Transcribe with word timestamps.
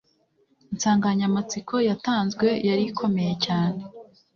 insanganyamatsiko 0.73 1.75
yatanzwe 1.89 2.47
yarikomeye 2.67 3.33
cyane 3.45 3.81